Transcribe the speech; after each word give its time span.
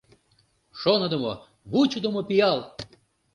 Шоныдымо, 0.79 1.33
вучыдымо 1.71 2.21
пиал! 2.27 2.59